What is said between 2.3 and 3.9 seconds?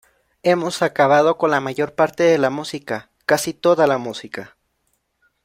la música, casi toda